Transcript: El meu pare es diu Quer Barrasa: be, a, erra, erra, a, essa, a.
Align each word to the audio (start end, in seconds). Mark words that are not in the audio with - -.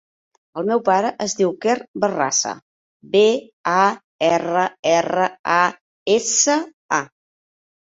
El 0.61 0.69
meu 0.69 0.79
pare 0.87 1.11
es 1.25 1.35
diu 1.41 1.53
Quer 1.65 1.75
Barrasa: 2.05 2.55
be, 3.13 3.23
a, 3.77 3.87
erra, 4.33 4.67
erra, 4.99 5.33
a, 5.61 5.63
essa, 6.21 6.63
a. 7.05 7.09